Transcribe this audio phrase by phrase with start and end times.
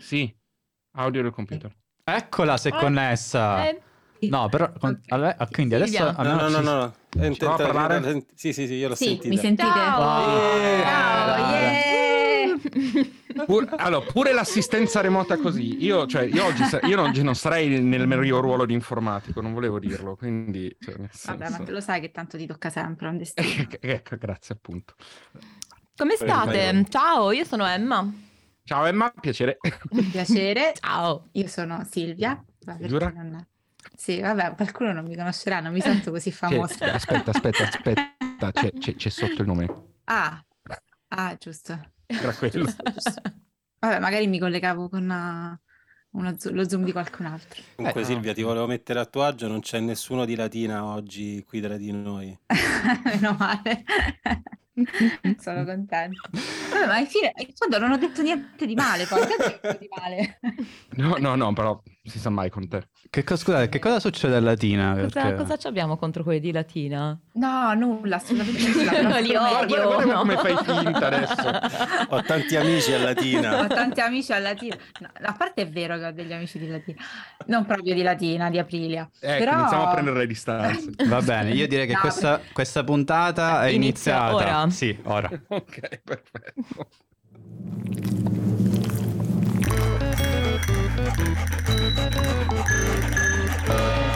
[0.00, 0.34] Sì,
[0.96, 1.70] audio del computer.
[2.04, 3.68] Eccola se è connessa.
[3.68, 3.80] Eh,
[4.22, 6.22] No, però con- allora- ah, quindi adesso Silvia.
[6.22, 6.74] No, no, no, ci- no.
[6.74, 6.84] no.
[6.84, 8.26] Eh, Ci prova a intenta- parlare?
[8.34, 9.28] Sì, sì, sì, io l'ho Sì, sentita.
[9.28, 9.68] mi sentite?
[9.70, 10.56] Ciao!
[10.58, 12.60] Eh, Ciao, eh,
[13.34, 13.44] yeah!
[13.46, 15.82] Pur- allora, pure l'assistenza remota così.
[15.82, 19.54] Io, cioè, io oggi, sa- io oggi non sarei nel mio ruolo di informatico, non
[19.54, 20.74] volevo dirlo, quindi...
[20.78, 23.68] Cioè, nel Vabbè, senso- ma te lo sai che tanto ti tocca sempre un destino.
[23.80, 24.94] Ecco, grazie appunto.
[25.96, 26.50] Come Prego, state?
[26.50, 26.88] prego.
[26.90, 28.06] Ciao, io sono Emma.
[28.70, 29.58] Ciao Emma, piacere.
[30.12, 31.26] Piacere, Ciao.
[31.32, 32.40] io sono Silvia.
[32.64, 33.08] Vabbè, Giura?
[33.10, 33.44] non-
[33.96, 36.92] Sì, vabbè, qualcuno non mi conoscerà, non mi sento così C'è- famosa.
[36.94, 39.66] aspetta, aspetta, aspetta, c'è, c'è- c'è sotto il nome.
[40.04, 40.40] Ah,
[41.08, 41.80] ah, giusto.
[42.06, 42.66] Era quello.
[43.80, 47.60] Vabbè, magari mi collegavo con uh, uno lo zoom di qualcun altro.
[47.74, 51.42] Comunque Eh, Silvia, ti volevo mettere a tuo agio, non c'è nessuno di Latina oggi
[51.44, 52.38] qui tra di noi.
[53.02, 53.82] Meno male.
[55.40, 56.08] Sono contenta.
[56.70, 59.88] Vabbè, ma infine, in fondo non ho detto niente di male, poi ho detto di
[59.98, 60.38] male?
[60.96, 62.88] No, no, no, però si sa mai con te.
[63.10, 64.94] Che, co- scusate, che cosa succede a Latina?
[64.94, 67.18] Cosa, Perché- cosa ci abbiamo contro quelli di Latina?
[67.34, 69.18] No, nulla, assolutamente nulla.
[69.18, 69.66] Li odio.
[69.66, 70.18] Guarda, guarda no.
[70.20, 72.14] come fai finta adesso.
[72.14, 73.66] Ho tanti amici a Ho Latina.
[73.66, 74.76] tanti amici a Latina.
[75.00, 77.02] No, a parte è vero che ho degli amici di Latina,
[77.46, 79.08] non proprio di Latina, di Aprilia.
[79.20, 80.90] Ecco, Però- iniziamo a prendere le distanze.
[81.06, 84.34] Va bene, io direi che No, questa, questa puntata è Inizia iniziata.
[84.34, 84.59] ora.
[84.68, 85.30] Sì, ora.
[85.48, 86.88] ok, perfetto.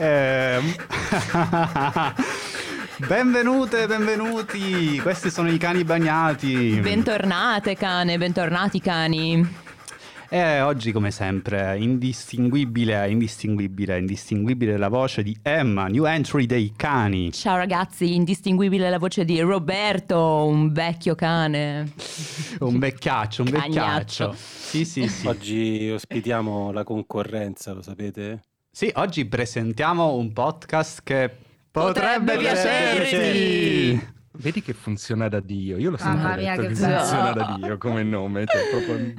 [0.00, 0.62] Ehm,
[3.04, 4.96] Benvenute, benvenuti.
[5.00, 6.78] Questi sono i cani bagnati.
[6.80, 9.66] Bentornate cane, bentornati cani.
[10.28, 17.32] E oggi, come sempre, indistinguibile, indistinguibile, indistinguibile la voce di Emma, new entry dei cani.
[17.32, 21.92] Ciao ragazzi, indistinguibile la voce di Roberto, un vecchio cane.
[22.60, 24.28] Un vecchiaccio, un vecchiaccio.
[24.28, 24.34] Cagnaccio.
[24.36, 25.26] Sì, sì, sì.
[25.26, 28.42] Oggi ospitiamo la concorrenza, lo sapete?
[28.78, 31.36] Sì, oggi presentiamo un podcast che
[31.68, 32.96] potrebbe, Potrebbe piacerti.
[33.00, 34.12] piacerti.
[34.34, 35.78] Vedi che funziona da Dio.
[35.78, 38.44] Io l'ho sempre mia, detto che che funziona da Dio come nome.
[38.46, 39.14] Cioè, proprio...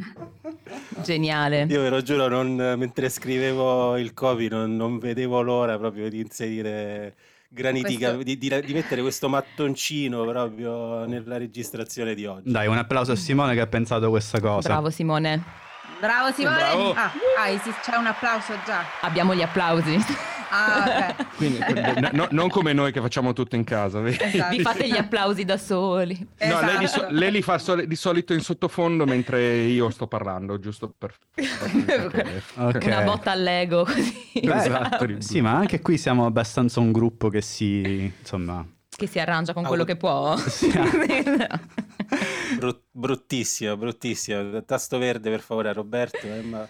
[1.03, 1.65] Geniale.
[1.69, 6.21] Io ve lo giuro, non- mentre scrivevo il copy non, non vedevo l'ora proprio di
[6.21, 7.15] inserire
[7.49, 12.49] granitica, Questo- di, di- di mettere questo mattoncino proprio nella registrazione di oggi.
[12.49, 14.69] Dai, un applauso a Simone che ha pensato questa cosa.
[14.69, 15.67] Bravo Simone.
[15.99, 16.55] Bravo Simone!
[16.55, 16.93] Bravo.
[16.93, 18.83] Ah, ah, c'è un applauso già.
[19.01, 19.97] Abbiamo gli applausi.
[20.49, 21.35] Ah, ok.
[21.37, 21.59] Quindi,
[21.99, 24.03] no- no- non come noi che facciamo tutto in casa.
[24.07, 24.55] Esatto.
[24.55, 26.17] Vi fate gli applausi da soli.
[26.39, 27.13] No, lei, di, so- Esatto.
[27.13, 31.13] lei li fa soli- di solito in sottofondo mentre io sto parlando, giusto per...
[31.35, 32.83] per- Ok.
[32.85, 34.31] Una botta all'ego così.
[34.41, 39.19] Beh, Esatto, Sì, ma anche qui siamo abbastanza un gruppo che si, insomma, Che si
[39.19, 40.35] arrangia con quello che può.
[42.57, 44.61] Brut- bruttissima, bruttissima.
[44.63, 46.25] Tasto verde per favore a Roberto.
[46.25, 46.67] eh, ma-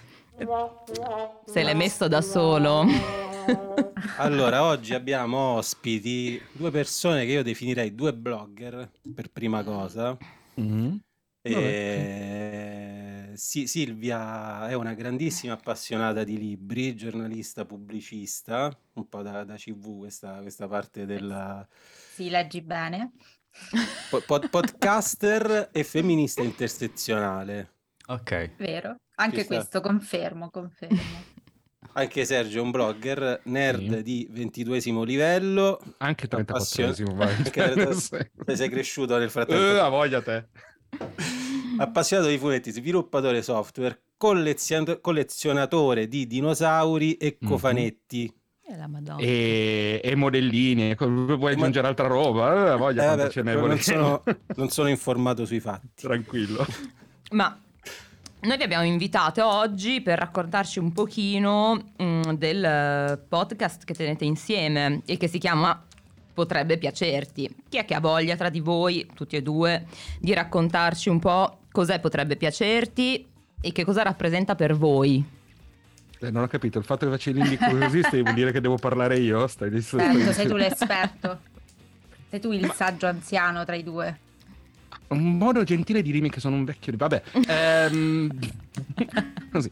[1.45, 2.85] Se l'è messo da solo.
[4.17, 10.15] Allora, oggi abbiamo ospiti due persone che io definirei due blogger per prima cosa.
[10.55, 10.99] Mhm.
[11.41, 11.51] E...
[13.39, 19.99] sì, Silvia è una grandissima appassionata di libri, giornalista pubblicista, un po' da, da CV
[19.99, 21.65] questa, questa parte della
[22.13, 23.13] Sì, leggi bene.
[24.09, 27.75] po- pod- podcaster e femminista intersezionale.
[28.07, 28.55] ok.
[28.57, 28.97] Vero?
[29.15, 30.99] Anche questo, confermo, confermo.
[31.93, 34.03] Anche Sergio è un blogger, nerd Sì.
[34.03, 35.79] di ventiduesimo livello.
[35.99, 37.33] Anche Appassion- 34esimo, vai.
[37.35, 38.55] Anche- Sì.
[38.55, 39.81] sei cresciuto nel frattempo.
[39.81, 40.47] a voglia te.
[41.79, 47.47] Appassionato di fumetti, sviluppatore software, collezio- collezionatore di dinosauri e Mhm.
[47.49, 48.33] cofanetti.
[48.71, 49.19] E la madonna.
[49.21, 52.73] E, e modellini, vuoi aggiungere altra roba?
[52.73, 54.23] Eh, voglia, Eh, quanto vabbè, ce n'è non, sono,
[54.57, 55.87] non sono informato sui fatti.
[55.95, 56.65] Tranquillo.
[57.31, 57.59] Ma
[58.41, 64.25] noi vi abbiamo invitato oggi per raccontarci un pochino mm, del eh, podcast che tenete
[64.25, 65.83] insieme e che si chiama
[66.39, 67.53] Potrebbe piacerti.
[67.67, 69.85] Chi è che ha voglia tra di voi, tutti e due,
[70.21, 73.27] di raccontarci un po' cos'è Potrebbe piacerti
[73.59, 75.21] e che cosa rappresenta per voi?
[76.17, 79.45] Eh, non ho capito, il fatto che faccio l'indicologisista vuol dire che devo parlare io?
[79.47, 81.39] Stai di Certo, sei tu l'esperto.
[82.29, 84.17] Sei tu il saggio anziano tra i due.
[85.09, 86.97] Un modo gentile di dirmi che sono un vecchio di...
[86.97, 87.21] Vabbè.
[87.49, 88.29] ehm,
[89.51, 89.69] Così.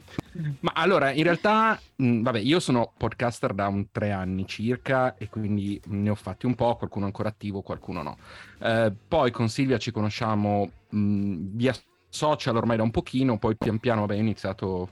[0.60, 5.30] Ma allora, in realtà, mh, vabbè, io sono podcaster da un tre anni circa e
[5.30, 8.18] quindi ne ho fatti un po', qualcuno ancora attivo, qualcuno no.
[8.60, 11.74] Eh, poi con Silvia ci conosciamo mh, via
[12.10, 14.90] social ormai da un pochino, poi pian piano, vabbè, ho iniziato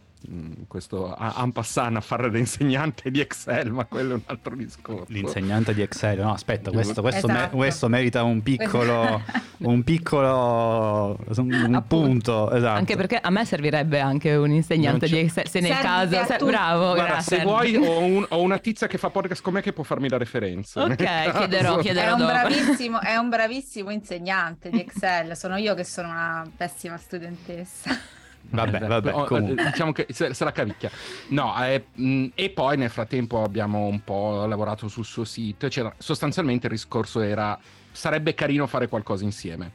[0.68, 4.56] questo a- en passant a fare da insegnante di Excel, ma quello è un altro
[4.56, 5.06] discorso.
[5.10, 7.56] L'insegnante di Excel, no aspetta, questo, questo, me- Esatto.
[7.58, 9.22] questo merita un piccolo,
[9.60, 12.78] un piccolo un, punto, esatto.
[12.78, 16.26] Anche perché a me servirebbe anche un insegnante di Excel, se nel Serve caso...
[16.40, 17.38] se- bravo, Guarda, grazie.
[17.38, 20.08] se vuoi ho, un- ho una tizia che fa podcast con me che può farmi
[20.08, 20.82] da referenza.
[20.84, 21.38] Ok, caso.
[21.38, 26.10] chiederò, È chiederò un, bravissimo, è un bravissimo insegnante di Excel, sono io che sono
[26.10, 27.96] una pessima studentessa.
[28.50, 30.90] Vabbè, Eh, vabbè, oh, eh, diciamo che se, se la cavicchia.
[31.30, 35.66] No, eh, mh, e poi nel frattempo abbiamo un po' lavorato sul suo sito.
[35.66, 35.94] Eccetera.
[35.98, 37.58] Sostanzialmente il discorso era:
[37.92, 39.74] sarebbe carino fare qualcosa insieme.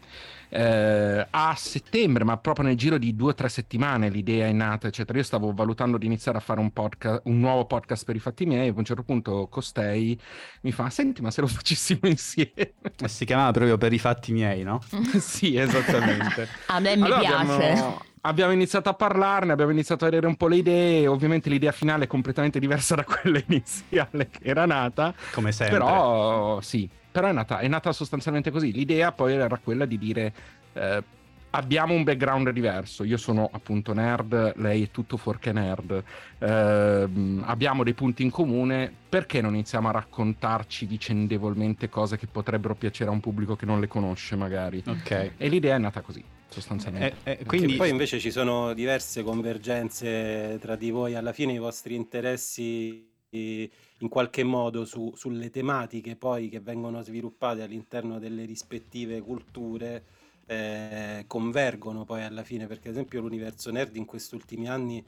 [0.53, 4.89] Eh, a settembre, ma proprio nel giro di due o tre settimane, l'idea è nata,
[4.89, 5.17] eccetera.
[5.19, 8.47] Io stavo valutando di iniziare a fare un, podcast, un nuovo podcast per i fatti
[8.47, 8.67] miei.
[8.67, 10.19] E a un certo punto Costei
[10.63, 12.53] mi fa: Senti, ma se lo facessimo insieme?
[12.57, 14.81] Eh, Si chiamava proprio per i fatti miei, no?
[15.21, 16.49] sì, esattamente.
[16.67, 17.53] A me mi Allora piace.
[17.53, 21.07] Abbiamo, abbiamo iniziato a parlarne, abbiamo iniziato a vedere un po' le idee.
[21.07, 25.15] Ovviamente l'idea finale è completamente diversa da quella iniziale che era nata.
[25.33, 25.79] Come sempre.
[25.79, 28.73] Però sì, però è nata, è nata sostanzialmente così.
[28.73, 30.33] L'idea poi era quella di dire
[30.73, 31.03] eh,
[31.51, 33.05] abbiamo un background diverso.
[33.05, 36.03] Io sono appunto nerd, lei è tutto fuorché nerd.
[36.39, 38.93] Ehm, abbiamo dei punti in comune.
[39.11, 43.81] Perché non iniziamo a raccontarci vicendevolmente cose che potrebbero piacere a un pubblico che non
[43.81, 44.83] le conosce magari?
[44.87, 45.33] Ok.
[45.37, 47.17] E l'idea è nata così, sostanzialmente.
[47.25, 51.59] Eh, eh, Quindi poi invece ci sono diverse convergenze tra di voi, alla fine i
[51.59, 58.45] vostri interessi eh, in qualche modo su- sulle tematiche poi che vengono sviluppate all'interno delle
[58.45, 60.05] rispettive culture
[60.51, 65.03] eh, convergono poi alla fine, perché ad esempio l'universo nerd in questi ultimi anni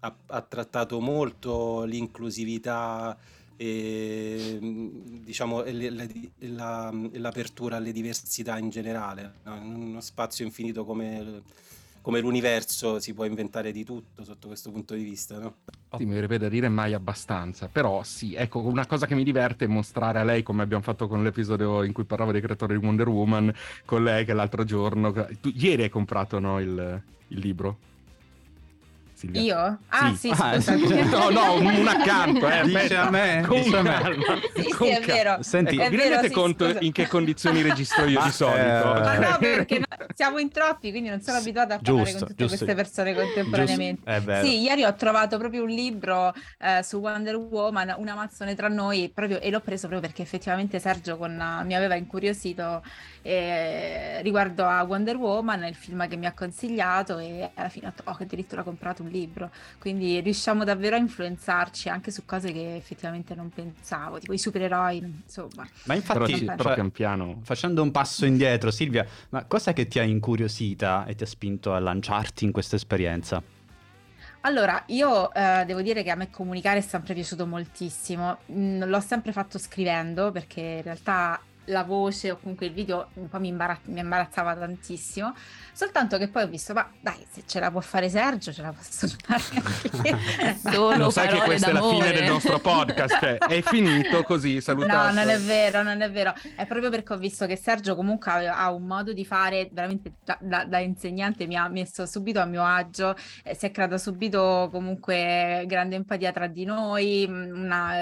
[0.00, 3.16] ha, ha trattato molto l'inclusività
[3.54, 5.90] e diciamo le-
[6.38, 9.56] la- l'apertura alle diversità in generale, no?
[9.56, 11.42] in uno spazio infinito come,
[12.08, 15.56] come l'universo si può inventare di tutto sotto questo punto di vista, no?
[15.94, 19.66] Sì, mi verrebbe da dire mai abbastanza, però sì, ecco, una cosa che mi diverte
[19.66, 22.82] è mostrare a lei, come abbiamo fatto con l'episodio in cui parlavo dei creatori di
[22.82, 23.52] Wonder Woman,
[23.84, 25.12] con lei che l'altro giorno...
[25.12, 27.76] Tu, ieri hai comprato, no, il, il libro?
[29.18, 29.40] Silvia?
[29.40, 29.78] Io?
[29.88, 30.32] Ah Sì.
[30.32, 30.56] sì, Ah.
[31.10, 34.86] No, no, un, un accanto, eh, Dice a me, Con dice calma, Sì, sì, con
[34.86, 35.06] è calma.
[35.14, 35.42] vero.
[35.42, 36.78] Senti, È vi vero, rendete sì, conto scusa.
[36.82, 38.56] in che condizioni registro io Ma, di solito?
[38.58, 39.38] eh, Ma no, Eh.
[39.40, 42.64] perché no- siamo in troppi, quindi non sono abituata a parlare Giusto, con tutte giusto.
[42.64, 44.44] queste persone contemporaneamente.
[44.44, 49.10] Sì, ieri ho trovato proprio un libro eh, su Wonder Woman, una mazzone tra noi,
[49.12, 52.82] proprio, e l'ho preso proprio perché effettivamente Sergio con- mi aveva incuriosito
[53.28, 57.90] eh, riguardo a Wonder Woman, il film che mi ha consigliato e alla fine ho
[57.94, 59.50] detto, oh, che addirittura ho comprato un libro.
[59.78, 64.96] Quindi riusciamo davvero a influenzarci anche su cose che effettivamente non pensavo, tipo i supereroi,
[64.96, 65.68] insomma.
[65.84, 67.40] Ma infatti, Però, sì, però pian piano...
[67.42, 71.74] facendo un passo indietro, Silvia, ma cosa che ti ha incuriosita e ti ha spinto
[71.74, 73.42] a lanciarti in questa esperienza?
[74.42, 78.38] Allora, io eh, devo dire che a me comunicare è sempre piaciuto moltissimo.
[78.50, 81.38] Mm, l'ho sempre fatto scrivendo perché in realtà
[81.68, 85.34] la voce o comunque il video un po' mi, imbaraz- mi imbarazzava tantissimo.
[85.72, 88.72] Soltanto che poi ho visto, ma dai, se ce la può fare Sergio, ce la
[88.72, 90.58] posso fare anche.
[90.70, 91.96] Solo Lo sai che questa è la d'amore.
[92.08, 95.14] fine del nostro podcast, cioè è finito così, No, salutato.
[95.14, 96.34] non è vero, non è vero.
[96.56, 100.36] È proprio perché ho visto che Sergio comunque ha, un modo di fare veramente da,
[100.40, 103.14] da- da insegnante, mi ha messo subito a mio agio,
[103.44, 108.00] eh, si è creata subito comunque grande empatia tra di noi, mh, una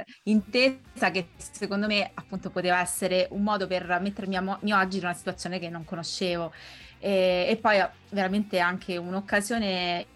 [0.00, 4.76] eh, intesa che secondo me appunto poteva essere un modo per mettermi a mo- mio
[4.76, 6.52] agio in una situazione che non conoscevo.
[6.98, 10.06] E, e poi veramente anche un'occasione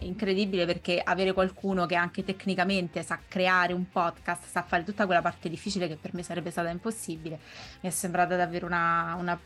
[0.00, 5.22] incredibile perché avere qualcuno che anche tecnicamente sa creare un podcast, sa fare tutta quella
[5.22, 7.38] parte difficile che per me sarebbe stata impossibile,
[7.80, 9.38] mi è sembrata davvero una, una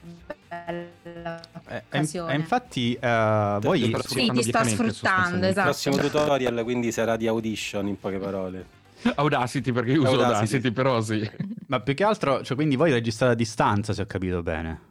[0.48, 2.32] bella Eh, occasione.
[2.32, 3.96] e infatti, eh, voi...
[4.04, 5.46] Sì, ti sto sfruttando, sostanzialmente.
[5.46, 5.68] Il esatto.
[5.70, 8.80] prossimo tutorial quindi sarà di Audition in poche parole.
[9.16, 10.34] Audacity perché io uso Audacity.
[10.34, 11.30] Audacity, però sì.
[11.68, 14.90] Ma più che altro, cioè, quindi voi registrate a distanza, se ho capito bene.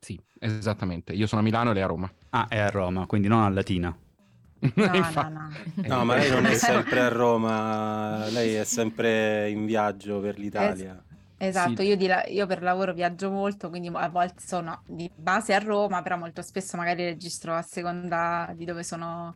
[0.00, 1.12] Sì, esattamente.
[1.12, 2.10] Io sono a Milano e lei a Roma.
[2.30, 3.96] Ah, è a Roma, quindi non a Latina.
[4.74, 5.32] No, Infatti.
[5.32, 5.96] no, no.
[5.96, 11.02] No, ma lei non è sempre a Roma, lei è sempre in viaggio per l'Italia.
[11.36, 11.88] Esatto, Sì.
[11.88, 15.58] io, di la- io per lavoro viaggio molto, quindi a volte sono di base a
[15.58, 19.34] Roma, però molto spesso magari registro a seconda di dove sono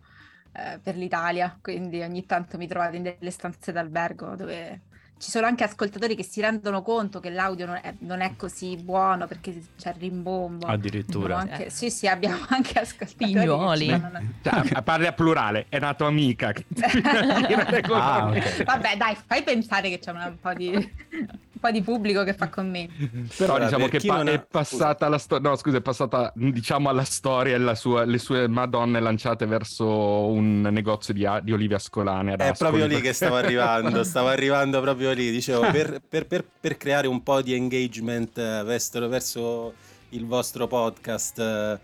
[0.53, 4.81] eh, per l'Italia, quindi ogni tanto mi trovate in delle stanze d'albergo dove
[5.19, 8.77] ci sono anche ascoltatori che si rendono conto che l'audio non è, non è così
[8.77, 10.67] buono perché c'è il rimbombo.
[10.67, 11.39] Addirittura.
[11.39, 13.33] Anche, sì, sì, abbiamo anche ascoltatori.
[13.33, 13.89] Pignoli.
[13.89, 16.53] fanno- Cioè, parli a plurale, è una tua amica.
[16.53, 16.83] Che ti.
[17.93, 18.65] Ah, ok.
[18.65, 22.35] Vabbè, dai, fai pensare che c'è una- un po' di, un po' di pubblico che
[22.35, 23.09] fa commenti.
[23.37, 25.49] Però Ora, diciamo che pa- ha- è passata la storia.
[25.49, 29.87] No, scusa, è passata diciamo alla storia la sua- le sue madonne lanciate verso
[30.27, 32.33] un negozio di, a- di olive ascolane.
[32.35, 36.45] ad È proprio lì che stavo arrivando, stavo arrivando proprio lì, dicevo, per, per- per-
[36.61, 39.75] per creare un po' di engagement eh, verso, verso
[40.11, 41.79] il vostro podcast, eh,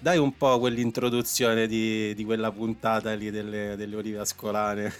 [0.00, 4.92] dai un po' quell'introduzione di, di quella puntata lì delle, delle olive ascolane.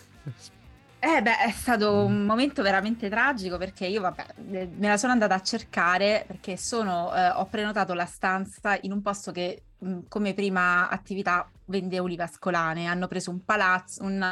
[0.99, 5.35] Eh beh, è stato un momento veramente tragico perché io, vabbè, me la sono andata
[5.35, 10.33] a cercare perché sono, eh, ho prenotato la stanza in un posto che mh, come
[10.33, 12.87] prima attività vende olive ascolane.
[12.87, 14.27] Hanno preso un palazzo, un,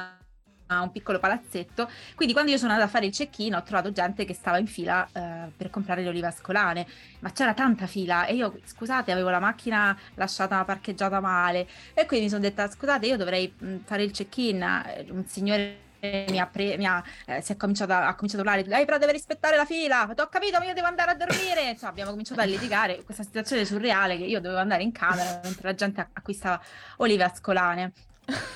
[0.81, 1.89] un piccolo palazzetto.
[2.15, 4.67] Quindi quando io sono andata a fare il check-in ho trovato gente che stava in
[4.67, 6.87] fila eh, per comprare le olive ascolane,
[7.21, 12.27] ma c'era tanta fila e io, scusate, avevo la macchina lasciata parcheggiata male e quindi
[12.27, 14.63] mi sono detta, scusate, io dovrei mh, fare il check-in.
[14.63, 18.43] Eh, Un signore mi ha, pre- mi ha, eh, si è cominciato a, ha cominciato
[18.43, 21.15] a urlare, lei però deve rispettare la fila, ho capito, ma io devo andare a
[21.15, 21.71] dormire.
[21.71, 25.69] Insomma, abbiamo cominciato a litigare, questa situazione surreale che io dovevo andare in camera mentre
[25.69, 26.61] la gente acquistava
[26.97, 27.93] olive ascolane.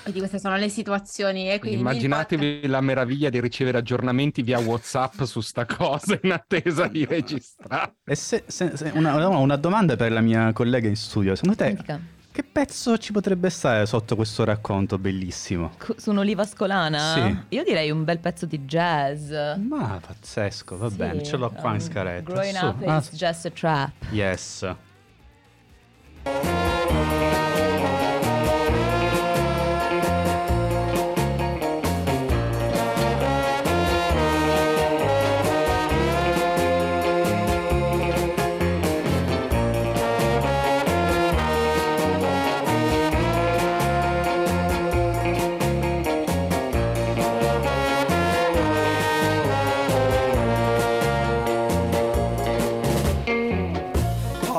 [0.02, 1.50] Quindi queste sono le situazioni.
[1.50, 6.30] E quindi il Immaginatevi la meraviglia di ricevere aggiornamenti via WhatsApp su sta cosa in
[6.32, 7.94] attesa di registrare.
[8.04, 11.34] E se, se- se- una, una- domanda per la mia collega in studio.
[11.34, 12.00] Secondo te, Dica.
[12.30, 15.72] che pezzo ci potrebbe stare sotto questo racconto bellissimo?
[15.96, 17.14] Su un'oliva ascolana?
[17.14, 17.56] Sì.
[17.56, 19.30] Io direi un bel pezzo di jazz.
[19.58, 22.32] Ma pazzesco, va Sì, bene, ce l'ho qua in um, scaletta.
[22.32, 22.64] Growing Su.
[22.66, 23.90] up Ah, is just a trap.
[24.10, 24.64] yes.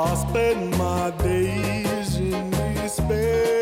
[0.10, 3.57] I spend my days in despair,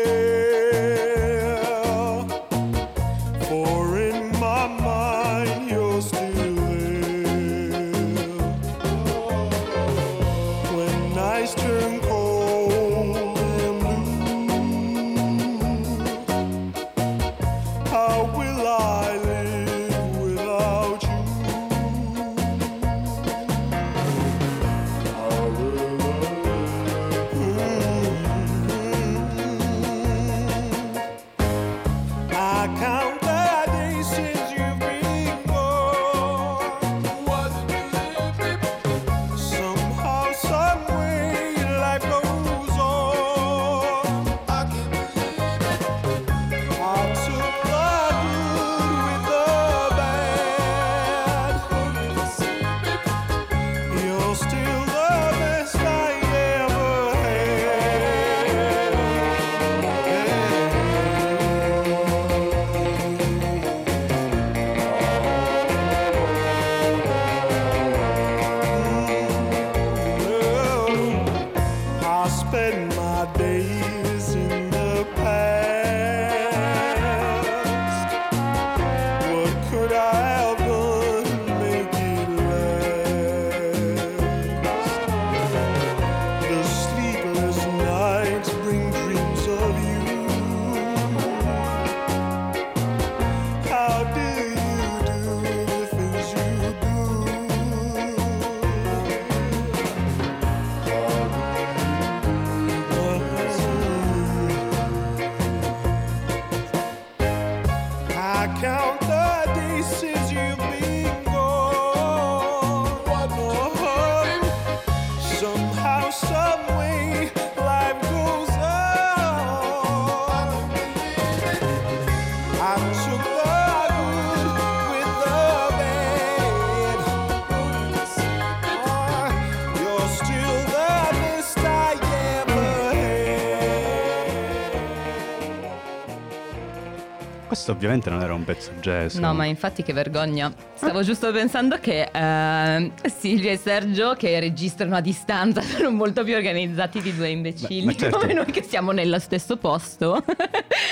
[137.66, 139.16] Questo ovviamente non era un pezzo jazz.
[139.16, 140.54] No, ma infatti che vergogna.
[140.74, 146.36] Stavo giusto pensando che eh, Silvia e Sergio, che registrano a distanza, sono molto più
[146.36, 148.18] organizzati di due imbecilli Beh, certo.
[148.18, 150.22] come noi che siamo nello stesso posto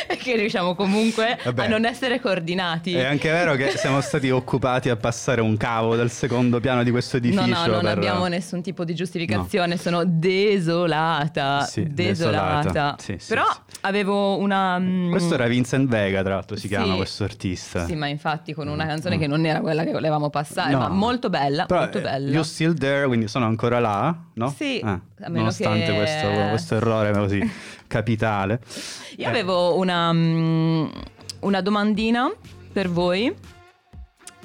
[0.08, 1.66] e che riusciamo comunque Vabbè.
[1.66, 2.94] a non essere coordinati.
[2.94, 6.90] È anche vero che siamo stati occupati a passare un cavo dal secondo piano di
[6.90, 7.46] questo edificio.
[7.46, 12.56] No, no, non per- abbiamo nessun tipo di giustificazione, sono desolata, Sì, desolata.
[12.62, 12.96] desolata.
[12.98, 13.44] Sì, sì, Però
[13.82, 14.76] avevo una...
[14.80, 16.80] mm, Questo era Vincent Vega, tra l'altro, si Sì.
[16.80, 17.84] chiama questo artista.
[17.86, 19.20] Sì, ma infatti con una Mm, canzone mm.
[19.20, 20.78] che non era quella che volevamo passare, No.
[20.80, 22.30] ma molto bella, Però, molto eh, bella.
[22.30, 24.48] You're still there, quindi sono ancora là, no?
[24.56, 27.40] Sì, Eh, nonostante che- questo, questo errore così
[27.86, 28.60] capitale.
[29.16, 29.28] Io Eh.
[29.28, 30.86] avevo una, mm,
[31.40, 32.30] una domandina
[32.72, 33.26] per voi.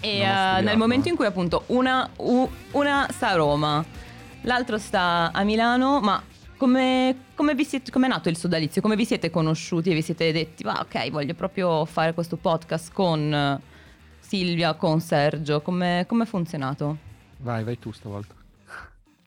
[0.01, 3.83] E studiato, nel momento in cui appunto una, u- una sta a Roma,
[4.43, 6.21] l'altro sta a Milano, ma
[6.59, 8.81] come, come vi siete, come è nato il sodalizio?
[8.81, 12.91] Come vi siete conosciuti e vi siete detti, va ok, voglio proprio fare questo podcast
[12.91, 13.61] con eh,
[14.19, 16.97] Silvia, con Sergio, come come è funzionato?
[17.37, 18.35] Vai, vai tu stavolta.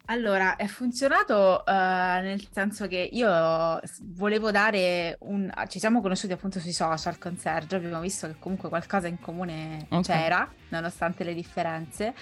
[0.06, 5.50] Allora, è funzionato eh, nel senso che io volevo dare un...
[5.68, 9.86] Ci siamo conosciuti appunto sui social con Sergio, abbiamo visto che comunque qualcosa in comune
[9.88, 10.02] Ok.
[10.02, 12.12] c'era, nonostante le differenze,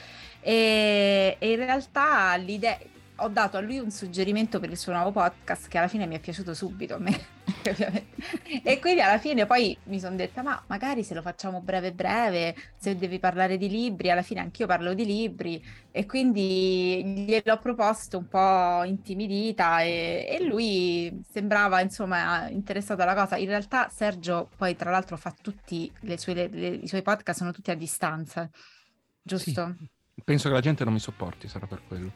[0.40, 2.78] e, e in realtà l'idea...
[3.22, 6.16] Ho dato a lui un suggerimento per il suo nuovo podcast che alla fine mi
[6.16, 7.18] è piaciuto subito a me.
[8.62, 12.54] E quindi alla fine poi mi sono detta, ma magari se lo facciamo breve breve,
[12.76, 18.18] se devi parlare di libri, alla fine anch'io parlo di libri, e quindi gliel'ho proposto
[18.18, 23.36] un po' intimidita e, e lui sembrava insomma interessato alla cosa.
[23.36, 27.38] In realtà Sergio poi tra l'altro fa tutti le sue, le- le- i suoi podcast
[27.38, 28.48] sono tutti a distanza,
[29.22, 29.74] giusto?
[30.24, 32.10] Penso che la gente non mi sopporti, sarà per quello.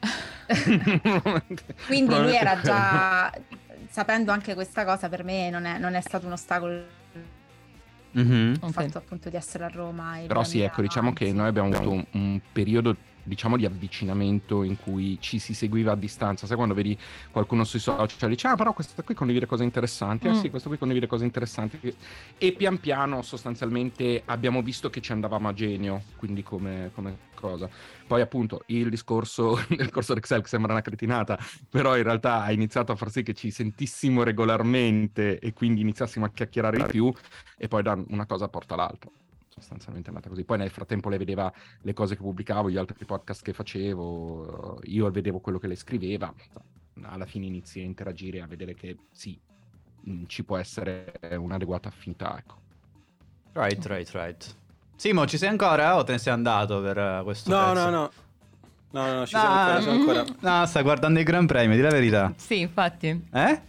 [1.87, 3.31] Quindi lui era già,
[3.89, 7.03] sapendo anche questa cosa, per me non è, non è stato un ostacolo
[8.15, 8.59] Mhm.
[8.63, 10.19] il fatto appunto di essere a Roma.
[10.25, 14.77] Però sì, ecco, diciamo che noi abbiamo avuto un, un periodo, diciamo, di avvicinamento in
[14.79, 16.47] cui ci si seguiva a distanza.
[16.47, 16.97] Sai quando vedi
[17.29, 20.39] qualcuno sui social dice, ah, però questo qui condivide cose interessanti, ah Mm.
[20.39, 21.93] sì, questo qui condivide cose interessanti.
[22.37, 27.69] E pian piano, sostanzialmente, abbiamo visto che ci andavamo a genio, quindi come, come cosa.
[28.07, 31.37] Poi appunto il discorso del corso d'Excel che sembra una cretinata,
[31.69, 36.25] però in realtà ha iniziato a far sì che ci sentissimo regolarmente e quindi iniziassimo
[36.25, 37.13] a chiacchierare di più
[37.57, 39.09] e poi da una cosa porta l'altra.
[39.47, 40.43] Sostanzialmente è andata così.
[40.43, 45.09] Poi nel frattempo lei vedeva le cose che pubblicavo, gli altri podcast che facevo, io
[45.11, 46.33] vedevo quello che lei scriveva.
[47.03, 49.37] Alla fine inizi a interagire, a vedere che sì,
[50.27, 52.37] ci può essere un'adeguata affinità.
[52.37, 52.63] Ecco.
[53.53, 54.55] Right, right, right.
[54.95, 57.83] Simo, ci sei ancora o te ne sei andato per eh, questo No, pezzo?
[57.83, 58.11] no, no.
[58.91, 60.25] No, no, ci No, sono ancora, sono ancora.
[60.59, 62.33] No, stai guardando il Gran Premio, di la verità.
[62.37, 63.07] Sì, infatti.
[63.33, 63.61] Eh?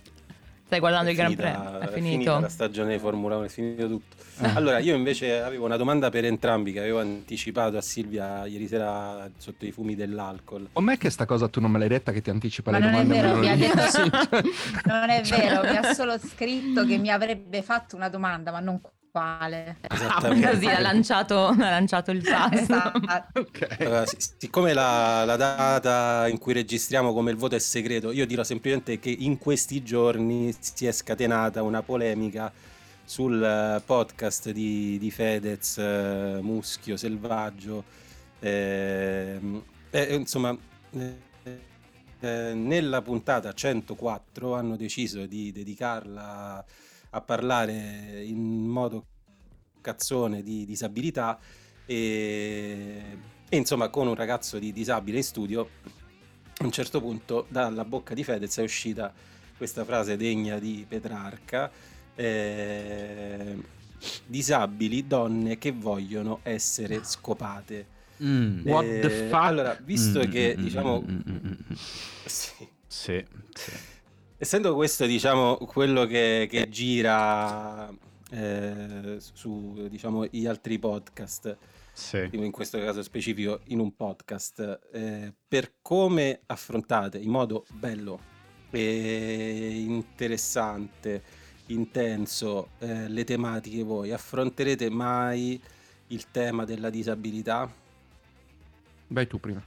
[0.66, 1.78] Stai guardando È il Gran finita- Premio?
[1.80, 2.10] È È finito.
[2.12, 4.14] finita la stagione di Formula 1, è finito tutto.
[4.38, 4.50] Eh.
[4.54, 9.28] Allora, io invece avevo una domanda per entrambi che avevo anticipato a Silvia ieri sera
[9.36, 10.68] sotto i fumi dell'alcol.
[10.72, 12.94] Com'è che sta cosa tu non me l'hai detta che ti anticipa Ma le non
[12.94, 13.20] è domande?
[13.22, 14.42] vero, me mi ha detto- Sì, cioè-
[14.84, 18.80] Non è vero, mi ha solo scritto che mi avrebbe fatto una domanda, ma non
[19.16, 19.78] quale.
[19.80, 20.50] Esattamente.
[20.50, 22.62] Così ha lanciato, ha lanciato il passo.
[22.62, 23.40] Esatto.
[23.40, 23.76] Ok.
[23.80, 28.26] Allora, sic- siccome la, la data in cui registriamo come il voto è segreto, io
[28.26, 32.52] dirò semplicemente che in questi giorni si è scatenata una polemica
[33.04, 37.84] sul eh, podcast di, di Fedez, eh, Muschio, Selvaggio.
[38.40, 40.54] ehm, e, insomma,
[40.90, 41.16] eh,
[42.20, 46.62] eh, nella puntata 104 hanno deciso di dedicarla
[47.10, 49.04] a parlare in modo
[49.80, 51.38] cazzone di disabilità
[51.86, 53.02] e,
[53.48, 55.68] e, insomma con un ragazzo di disabile in studio
[56.58, 59.12] a un certo punto dalla bocca di Fedez è uscita
[59.56, 61.70] questa frase degna di Petrarca
[62.14, 63.56] eh,
[64.26, 68.66] disabili donne che vogliono essere scopate Mm.
[68.66, 69.42] What the Eh, fuck?
[69.44, 71.52] allora visto Mm, che mm, mm, diciamo mm, mm.
[72.24, 73.72] sì, Sì, sì.
[74.38, 77.88] Essendo questo, diciamo, quello che, che gira
[78.30, 81.56] eh, su, diciamo, gli altri podcast,
[81.92, 82.28] Sì.
[82.32, 88.34] in questo caso specifico in un podcast, eh, per come affrontate in modo bello
[88.70, 91.22] e interessante,
[91.68, 95.58] intenso eh, le tematiche voi, affronterete mai
[96.08, 97.72] il tema della disabilità?
[99.08, 99.64] Vai tu prima.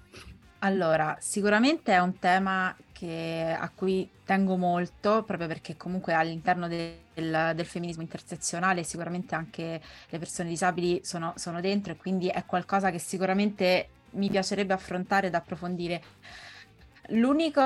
[0.59, 7.05] Allora, sicuramente è un tema che- a cui tengo molto, proprio perché comunque all'interno de-
[7.13, 12.43] del, del femminismo intersezionale sicuramente anche le persone disabili sono, sono dentro e quindi è
[12.45, 16.01] qualcosa che sicuramente mi piacerebbe affrontare ed approfondire.
[17.11, 17.61] L'unico-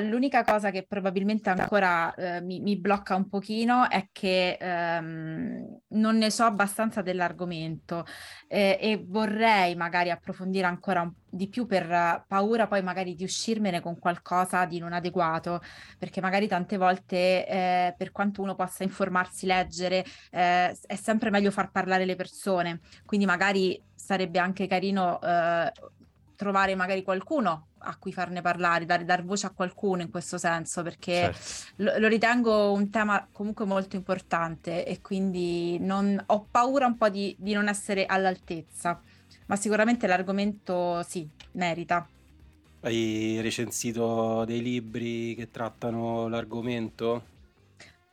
[0.00, 6.16] l'unica cosa che probabilmente ancora eh, mi, mi blocca un pochino è che ehm, non
[6.16, 8.06] ne so abbastanza dell'argomento
[8.48, 13.80] eh, e vorrei magari approfondire ancora un- di più per paura poi magari di uscirmene
[13.80, 15.60] con qualcosa di non adeguato,
[15.98, 21.50] perché magari tante volte eh, per quanto uno possa informarsi, leggere, eh, è sempre meglio
[21.50, 25.72] far parlare le persone, quindi magari sarebbe anche carino eh,
[26.36, 30.82] trovare magari qualcuno a cui farne parlare, dare, dar voce a qualcuno in questo senso,
[30.82, 31.38] perché Certo.
[31.76, 37.08] lo, lo ritengo un tema comunque molto importante e quindi non- ho paura un po'
[37.08, 39.00] di, di non essere all'altezza,
[39.46, 42.06] ma sicuramente l'argomento sì, merita.
[42.80, 47.22] Hai recensito dei libri che trattano l'argomento?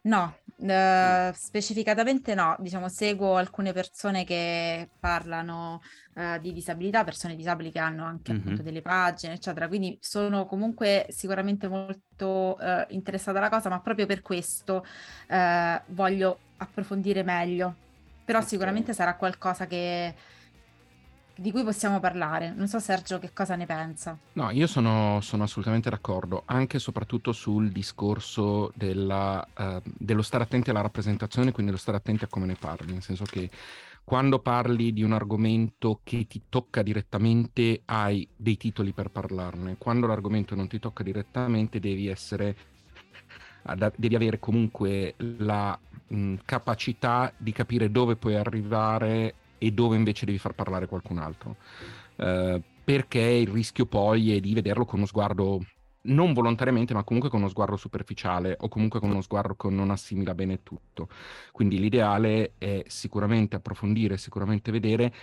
[0.01, 5.79] No, eh, specificatamente no, diciamo seguo alcune persone che parlano
[6.15, 8.33] eh, di disabilità, persone disabili che hanno anche Mhm.
[8.33, 14.05] appunto delle pagine, eccetera, quindi sono comunque sicuramente molto eh, interessata alla cosa, ma proprio
[14.05, 14.83] per questo
[15.87, 17.79] voglio approfondire meglio.
[18.23, 18.47] Però Ok.
[18.47, 20.15] sicuramente sarà qualcosa che,
[21.39, 22.53] di cui possiamo parlare.
[22.55, 24.17] Non so Sergio che cosa ne pensa.
[24.33, 30.43] No, io sono, sono assolutamente d'accordo, anche e soprattutto sul discorso della, eh, dello stare
[30.43, 33.49] attenti alla rappresentazione, quindi dello stare attenti a come ne parli, nel senso che
[34.03, 40.07] quando parli di un argomento che ti tocca direttamente hai dei titoli per parlarne, quando
[40.07, 42.55] l'argomento non ti tocca direttamente devi essere,
[43.95, 50.39] devi avere comunque la mh, capacità di capire dove puoi arrivare e dove invece devi
[50.39, 51.57] far parlare qualcun altro.
[52.15, 55.63] Eh, perché il rischio poi è di vederlo con uno sguardo
[56.01, 59.91] non volontariamente, ma comunque con uno sguardo superficiale o comunque con uno sguardo che non
[59.91, 61.09] assimila bene tutto.
[61.51, 65.13] Quindi l'ideale è sicuramente approfondire, sicuramente vedere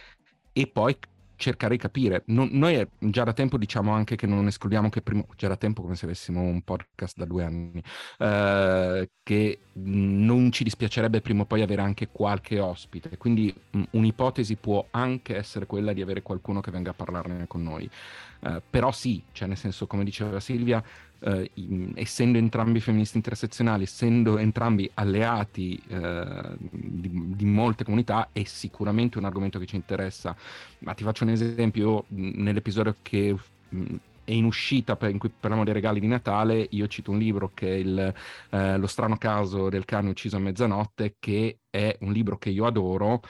[0.52, 0.96] e poi
[1.36, 2.22] cercare di capire.
[2.26, 5.82] Non- noi già da tempo diciamo anche che non escludiamo che prima, già da tempo
[5.82, 7.82] come se avessimo un podcast da due anni,
[8.18, 13.16] eh, che non ci dispiacerebbe prima o poi avere anche qualche ospite.
[13.16, 17.62] Quindi mh, un'ipotesi può anche essere quella di avere qualcuno che venga a parlarne con
[17.62, 17.88] noi.
[18.40, 20.82] Eh, però sì, cioè nel senso, come diceva Silvia,
[21.20, 28.42] eh, in- essendo entrambi femministi intersezionali, essendo entrambi alleati eh, di, di molte comunità, è
[28.44, 30.34] sicuramente un argomento che ci interessa.
[30.80, 33.36] Ma ti faccio un esempio, nell'episodio che
[34.24, 37.52] è in uscita per, in cui parliamo dei regali di Natale, io cito un libro
[37.54, 38.14] che è il,
[38.50, 42.66] eh, Lo strano caso del cane ucciso a mezzanotte, che è un libro che io
[42.66, 43.20] adoro,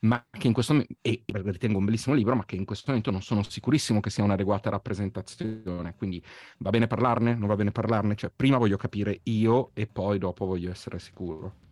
[0.00, 3.10] ma che in questo momento, e ritengo un bellissimo libro, ma che in questo momento
[3.10, 5.94] non sono sicurissimo che sia un'adeguata rappresentazione.
[5.96, 6.22] Quindi
[6.58, 7.34] va bene parlarne?
[7.34, 8.14] Non va bene parlarne?
[8.14, 11.65] Cioè, prima voglio capire io e poi dopo voglio essere sicuro.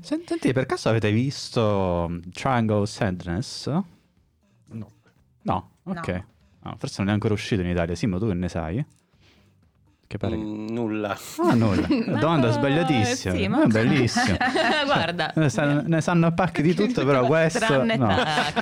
[0.00, 3.66] Sen- Senti, per caso avete visto um, Triangle Sadness?
[3.66, 4.90] No.
[5.42, 6.24] No, ok.
[6.62, 7.94] Ah, forse non è ancora uscito in Italia.
[7.94, 8.84] Simo, tu che ne sai?
[10.06, 10.36] Che pare...
[10.36, 11.16] che- Mm, nulla.
[11.38, 11.86] Ah, nulla.
[12.06, 13.34] Ma- Domanda sbagliatissima.
[13.34, 14.36] sì, ma- È bellissimo.
[14.86, 15.32] Guarda.
[15.34, 17.58] Ne sanno, ne sanno a pacchi di tutto, però questo...
[17.58, 18.06] Tranne no.
[18.06, 18.52] ta-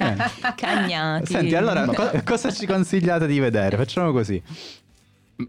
[0.41, 1.27] ca- cagnati.
[1.27, 3.77] Senti, allora, co- cosa ci consigliate di vedere?
[3.77, 4.43] Facciamo così.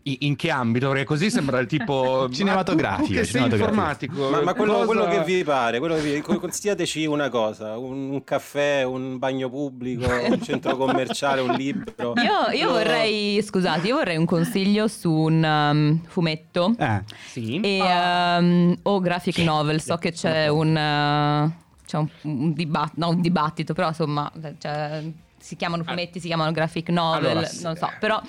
[0.04, 0.90] In, in che ambito?
[0.90, 3.70] Perché così sembra il tipo Cinematografico, Ma cinematografico.
[3.70, 4.30] informatico.
[4.30, 7.78] Ma, ma quello, cosa- quello che vi pare, quello che vi- co- consigliateci una cosa,
[7.78, 12.14] un, un caffè, un bagno pubblico, un centro commerciale, un libro.
[12.22, 12.72] Io, io No.
[12.74, 17.60] vorrei, scusate, io vorrei un consiglio su un um, fumetto Eh, Sì.
[17.62, 19.82] e, um, o graphic novel.
[19.82, 21.52] So che c'è un, uh,
[21.86, 25.04] c'è un, un dibattito, no un dibattito, però insomma, cioè,
[25.38, 28.22] si chiamano fumetti, si chiamano graphic novel, Allora, non so, però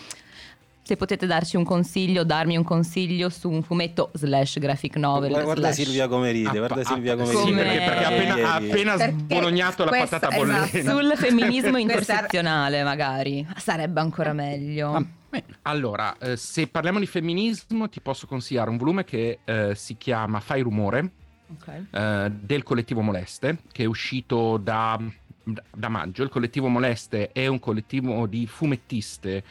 [0.86, 5.30] se potete darci un consiglio, darmi un consiglio su un fumetto slash graphic novel.
[5.30, 8.04] Guarda, guarda slash- Silvia come ride, Ah, guarda ah, Silvia come sì, Come- perché, perché
[8.04, 10.46] ha appena, ha appena Perché sbolognato la questo- patata esatto.
[10.52, 10.82] bollente.
[10.84, 14.92] sul femminismo intersezionale, magari sarebbe ancora meglio.
[14.94, 15.04] ah,
[15.62, 20.38] Allora, eh, se parliamo di femminismo, ti posso consigliare un volume che eh, si chiama
[20.40, 21.10] Fai rumore
[21.50, 21.82] Ok.
[21.90, 25.00] eh, del collettivo Moleste, che è uscito da,
[25.74, 26.22] da maggio.
[26.22, 29.42] Il collettivo Moleste è un collettivo di fumettiste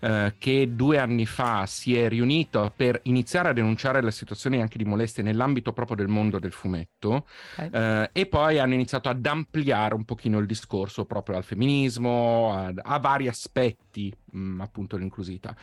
[0.00, 4.78] eh, che due anni fa si è riunito per iniziare a denunciare le situazioni anche
[4.78, 7.74] di molestie nell'ambito proprio del mondo del fumetto Ok.
[7.74, 12.72] eh, e poi hanno iniziato ad ampliare un pochino il discorso proprio al femminismo, a,
[12.76, 15.54] a vari aspetti mh, appunto dell'inclusività.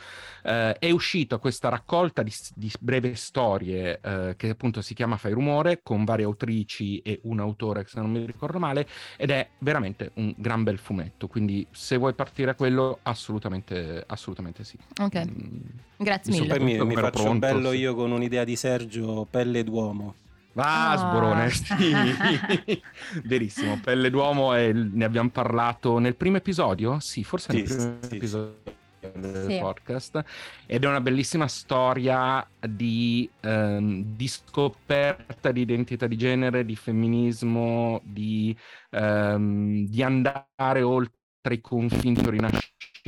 [0.43, 5.31] Eh, è uscita questa raccolta di, di breve storie eh, che appunto si chiama Fai
[5.31, 10.11] rumore con varie autrici e un autore se non mi ricordo male ed è veramente
[10.15, 15.25] un gran bel fumetto quindi se vuoi partire a quello assolutamente assolutamente sì Ok.
[15.25, 15.59] Mm,
[15.97, 16.55] Grazie mi mille.
[16.57, 17.77] Poi mi, mi faccio pronto, bello sì.
[17.77, 20.15] io con un'idea di Sergio, pelle d'uomo.
[20.59, 20.97] Ah, Ah.
[20.97, 22.81] sborone, sì.
[23.23, 23.79] Verissimo.
[23.83, 26.99] Pelle d'uomo, il- ne abbiamo parlato nel primo episodio?
[26.99, 28.75] Sì, forse nel Sì, primo sì, episodio.
[29.13, 29.57] del Sì.
[29.59, 30.23] podcast
[30.65, 38.01] ed è una bellissima storia di, ehm, di scoperta di identità di genere, di femminismo,
[38.03, 38.55] di,
[38.89, 41.13] ehm, di andare oltre
[41.51, 42.25] i confini del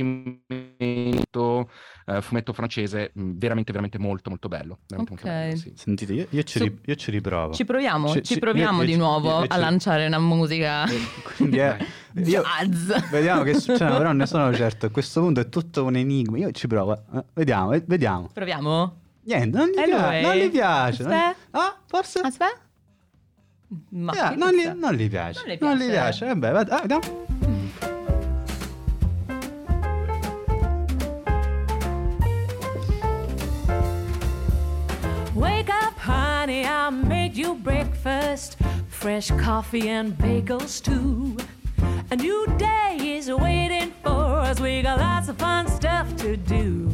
[0.00, 1.70] rinascimento,
[2.06, 4.78] eh, fumetto francese, mh, veramente veramente molto molto bello.
[4.86, 5.32] Veramente molto Ok.
[5.32, 5.72] bello, sì.
[5.76, 7.52] Sentite, io, io ci, Su- ri- io ci riprovo.
[7.54, 10.84] Ci proviamo, Ci- ci proviamo io- io di nuovo io a ci- lanciare una musica
[11.36, 11.76] Quindi è-
[12.14, 12.92] io- jazz.
[13.10, 14.86] Vediamo che succede, però ne sono certo.
[14.86, 16.38] A questo punto è tutto un enigma.
[16.38, 16.94] Io ci provo.
[17.14, 18.28] eh, Vediamo, eh, vediamo.
[18.32, 18.96] Proviamo?
[19.22, 20.20] Niente, non gli, E pia- lui?
[20.22, 21.02] non gli piace.
[21.02, 21.36] non- Aspetta.
[21.58, 22.20] Ah, forse.
[22.20, 22.58] Aspetta.
[23.90, 25.38] Ma Eh, che non, gli, non gli piace.
[25.38, 26.24] Non le Non gli piace.
[26.24, 26.40] piace.
[26.40, 27.26] Vabbè, ah, vediamo.
[35.40, 38.58] Wake up, honey, I made you breakfast.
[38.88, 41.34] Fresh coffee and bagels, too.
[42.10, 44.60] A new day is waiting for us.
[44.60, 46.90] We got lots of fun stuff to do.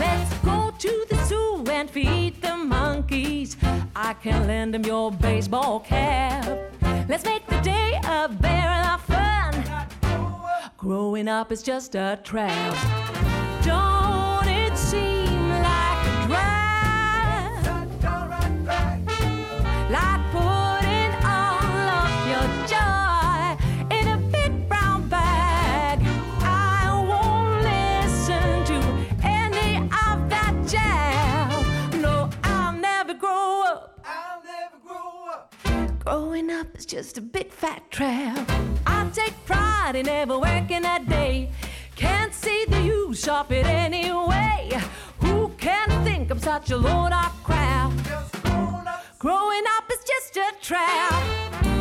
[0.00, 3.56] Let's go to the zoo and feed the monkeys.
[3.94, 6.58] I can lend them your baseball cap.
[7.08, 9.54] Let's make the day a barrel of fun.
[10.76, 12.74] Growing up is just a trap.
[13.64, 14.01] Don't
[36.62, 38.48] up is just a big fat trap.
[38.86, 41.50] I take pride in never working a day.
[41.96, 44.70] Can't see the use of it anyway.
[45.22, 47.92] Who can think I'm such a load of crap?
[49.18, 51.71] Growing up is just a trap.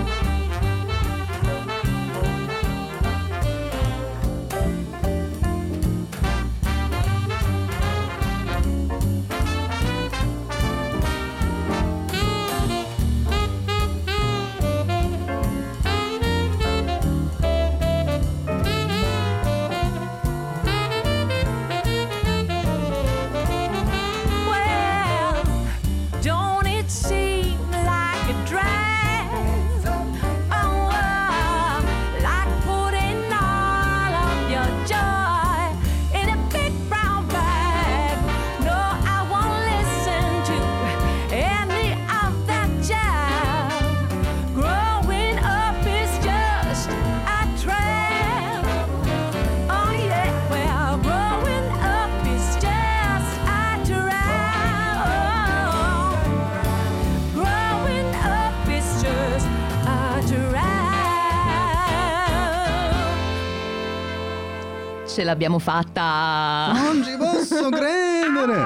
[65.22, 66.72] Ce l'abbiamo fatta.
[66.74, 68.66] Non ci posso credere.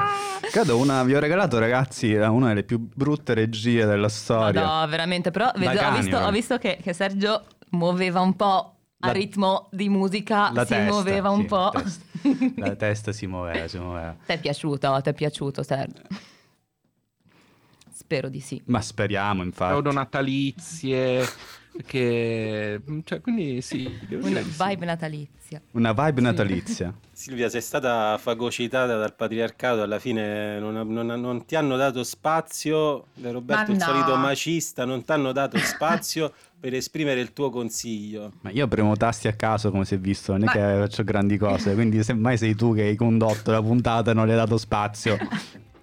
[0.50, 4.64] Credo una, vi ho regalato, ragazzi, una delle più brutte regie della storia.
[4.64, 9.10] No, veramente, però vedo- ho, visto, ho visto che, che Sergio muoveva un po' a
[9.10, 11.70] ritmo di musica, La si testa, muoveva un sì, po'.
[11.74, 12.04] La testa,
[12.56, 14.16] la testa si muoveva, si muoveva.
[14.24, 15.00] Ti è piaciuto?
[15.02, 16.02] Ti è piaciuto, Sergio?
[17.92, 18.62] Spero di sì.
[18.64, 19.72] Ma speriamo, infatti.
[19.72, 19.92] Pseudo
[21.84, 24.62] che cioè, quindi sì, Una di sì.
[24.64, 25.60] vibe natalizia.
[25.72, 26.92] Una vibe natalizia.
[27.12, 33.06] Silvia, sei stata fagocitata dal patriarcato, alla fine non, non- non ti hanno dato spazio,
[33.20, 33.84] Roberto, Ma il no.
[33.84, 38.32] solito macista, non ti hanno dato spazio per esprimere il tuo consiglio.
[38.42, 41.04] Ma io premo tasti a caso, come si è visto, non è Ma- che faccio
[41.04, 41.72] grandi cose.
[41.74, 45.16] Quindi, semmai sei tu che hai condotto la puntata e non le hai dato spazio.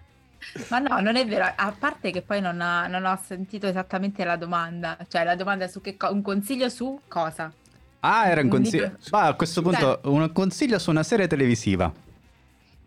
[0.70, 4.24] Ma no, non è vero, a parte che poi non, ha- non ho sentito esattamente
[4.24, 7.52] la domanda, cioè la domanda su che co- un consiglio su cosa?
[8.02, 8.92] Ah, era un consiglio.
[9.12, 11.92] Ma a questo punto, un consiglio su una serie televisiva.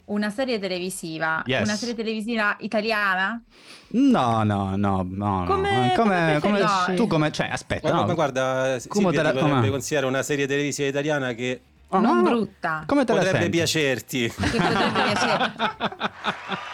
[0.07, 1.63] Una serie televisiva, Yes.
[1.67, 3.43] una serie televisiva italiana?
[3.89, 5.45] No, no, no, no.
[5.49, 5.93] Come- no.
[5.97, 6.95] come preferisci?
[6.95, 7.33] tu come.
[7.33, 8.07] Cioè, aspetta, Ma, no.
[8.07, 9.71] ma guarda, Come Silvia te la- ti potrebbe com'è?
[9.71, 12.23] considerare una serie televisiva italiana che Oh, non no.
[12.23, 12.83] brutta.
[12.87, 13.57] Come te la potrebbe senti?
[13.57, 14.29] piacerti.
[14.29, 15.53] Che potrebbe piacere.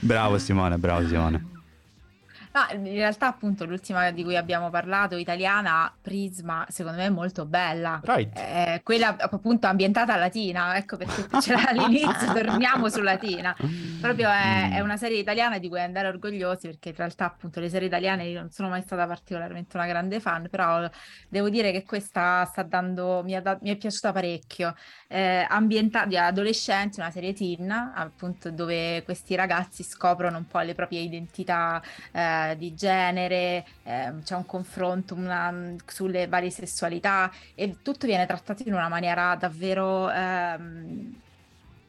[0.00, 1.53] bravo Simone, bravo Simone.
[2.54, 7.46] No, in realtà appunto l'ultima di cui abbiamo parlato, italiana, Prisma, secondo me è molto
[7.46, 8.00] bella.
[8.04, 8.30] Right.
[8.38, 13.56] Eh, quella appunto ambientata a Latina, ecco perché c'era all'inizio, torniamo su Latina.
[14.00, 17.68] Proprio è, è una serie italiana di cui andare orgogliosi perché in realtà appunto le
[17.68, 20.88] serie italiane io non sono mai stata particolarmente una grande fan, però
[21.28, 24.76] devo dire che questa sta dando, mi, da- mi è piaciuta parecchio.
[25.08, 30.74] Eh, ambientata di adolescenti, una serie teen, appunto dove questi ragazzi scoprono un po' le
[30.74, 37.80] proprie identità eh, eh, di genere, ehm, c'è un confronto una- sulle varie sessualità e
[37.82, 41.20] tutto viene trattato in una maniera davvero ehm,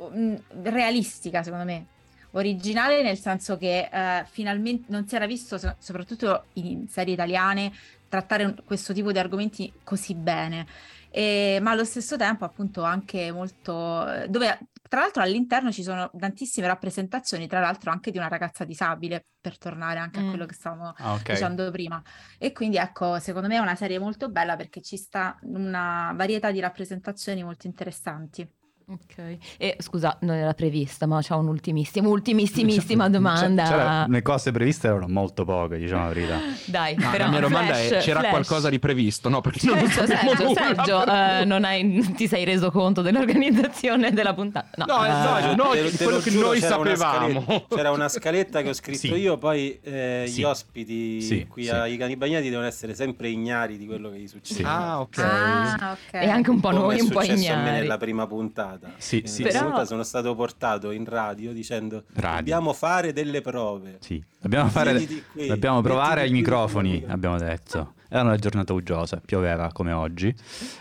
[0.01, 1.89] mm, realistica, secondo me.
[2.31, 7.71] Originale nel senso che eh, finalmente non si era visto, so- soprattutto in serie italiane,
[8.07, 10.67] trattare questo tipo di argomenti così bene.
[11.09, 14.11] E- ma allo stesso tempo, appunto, anche molto.
[14.11, 14.59] eh, dove
[14.95, 19.57] tra l'altro all'interno ci sono tantissime rappresentazioni, tra l'altro anche di una ragazza disabile, per
[19.57, 20.23] tornare anche Mm.
[20.23, 21.29] a quello che stavamo Ah, ok.
[21.31, 22.01] dicendo prima.
[22.37, 26.49] E quindi ecco, secondo me è una serie molto bella perché ci sta una varietà
[26.49, 28.49] di rappresentazioni molto interessanti.
[28.87, 29.37] Ok.
[29.57, 33.65] E scusa, non era prevista, ma c'ho un'ultimissima, ultimissimissima domanda.
[33.65, 36.37] Cioè, c'era- le cose previste erano molto poche, diciamo la verità.
[36.65, 38.31] Dai, No, però la mia domanda è: flash, c'era flash.
[38.31, 39.27] qualcosa di previsto?
[39.29, 44.11] No, perché non Sergio, Sergio, nulla, Sergio, eh, non hai- ti sei reso conto dell'organizzazione
[44.11, 44.85] della puntata?
[44.85, 47.41] No, eh, esatto, no, Te lo- te quello lo che giuro, noi c'era una sapevamo.
[47.41, 49.13] scaletta- c'era una scaletta che ho scritto Sì.
[49.15, 50.39] io, poi eh, Sì.
[50.39, 51.69] gli ospiti Sì, qui sì.
[51.71, 54.59] ai cani bagnati devono essere sempre ignari di quello che gli succede.
[54.59, 54.63] Sì.
[54.65, 55.17] Ah, ok.
[55.17, 56.13] Ah, ok.
[56.21, 57.79] E anche un po' Come noi, è un po' successo a me ignari.
[57.79, 58.73] nella prima puntata.
[58.97, 59.43] Sì, In sì, sì.
[59.43, 62.37] volta Però- sono stato portato in radio dicendo Radio.
[62.37, 63.97] dobbiamo fare delle prove.
[64.01, 64.93] Sì, dobbiamo, fare,
[65.31, 67.93] qui, dobbiamo provare ai microfoni, abbiamo detto.
[68.07, 70.33] Era una giornata uggiosa, pioveva come oggi.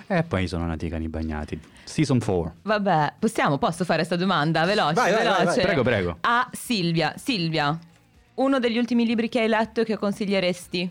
[0.07, 1.59] E poi sono nati i cani bagnati.
[1.85, 2.54] Season 4.
[2.62, 4.64] Vabbè, possiamo, posso fare questa domanda?
[4.64, 5.57] Veloce, Vai, vai, vai, veloce.
[5.57, 5.64] vai.
[5.64, 6.16] Prego, prego.
[6.20, 7.14] A Silvia.
[7.16, 7.76] Silvia,
[8.35, 10.90] uno degli ultimi libri che hai letto e che consiglieresti?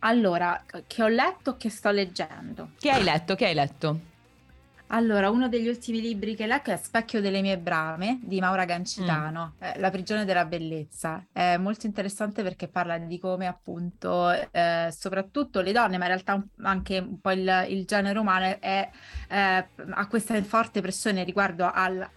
[0.00, 2.70] Allora, che ho letto o che sto leggendo?
[2.78, 3.34] Che hai letto?
[3.34, 3.98] Che hai letto?
[4.90, 9.54] Allora, uno degli ultimi libri che leggo è Specchio delle mie brame di Maura Gancitano,
[9.58, 9.62] Mm.
[9.64, 11.26] eh, La prigione della bellezza.
[11.32, 16.40] È molto interessante perché parla di come appunto eh, soprattutto le donne, ma in realtà
[16.62, 18.88] anche un po' il, il genere umano è,
[19.28, 22.08] eh, ha questa forte pressione riguardo al,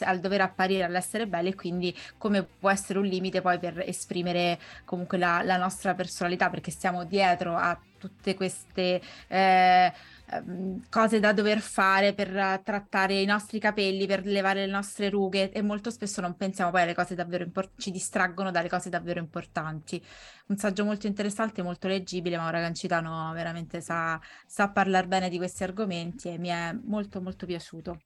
[0.00, 4.58] al dover apparire, all'essere belli e quindi come può essere un limite poi per esprimere
[4.84, 9.00] comunque la, la nostra personalità perché stiamo dietro a tutte queste...
[9.28, 9.92] eh,
[10.30, 15.08] ehm, cose da dover fare per eh, trattare i nostri capelli, per levare le nostre
[15.08, 18.90] rughe e molto spesso non pensiamo poi alle cose davvero importanti, ci distraggono dalle cose
[18.90, 20.02] davvero importanti.
[20.48, 25.62] Un saggio molto interessante, molto leggibile, Maura Gancitano veramente sa, sa parlare bene di questi
[25.62, 28.00] argomenti e mi è molto molto piaciuto.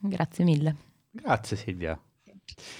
[0.00, 0.76] Grazie mille.
[1.10, 2.00] Grazie Silvia.